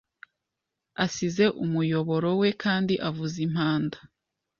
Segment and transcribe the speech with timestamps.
[1.05, 3.97] asize umuyoboro we Kandi avuza impanda